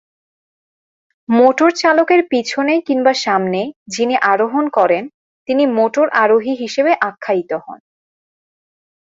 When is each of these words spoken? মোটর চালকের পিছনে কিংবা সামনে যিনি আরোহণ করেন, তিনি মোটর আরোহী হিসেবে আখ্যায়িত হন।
মোটর 1.29 1.69
চালকের 1.73 2.21
পিছনে 2.29 2.73
কিংবা 2.87 3.13
সামনে 3.23 3.61
যিনি 3.87 4.15
আরোহণ 4.23 4.65
করেন, 4.69 5.03
তিনি 5.49 5.63
মোটর 5.77 6.07
আরোহী 6.13 6.53
হিসেবে 6.55 6.91
আখ্যায়িত 7.01 7.51
হন। 7.65 7.79